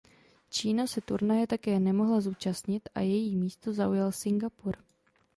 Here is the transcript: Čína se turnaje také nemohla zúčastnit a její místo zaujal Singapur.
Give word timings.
Čína 0.49 0.87
se 0.87 1.01
turnaje 1.01 1.47
také 1.47 1.79
nemohla 1.79 2.21
zúčastnit 2.21 2.89
a 2.95 2.99
její 3.01 3.35
místo 3.35 3.73
zaujal 3.73 4.11
Singapur. 4.11 4.75